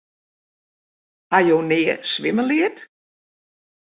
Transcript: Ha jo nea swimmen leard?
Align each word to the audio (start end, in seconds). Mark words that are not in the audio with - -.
Ha 1.35 1.39
jo 1.47 1.57
nea 1.69 1.95
swimmen 2.13 2.47
leard? 2.53 2.77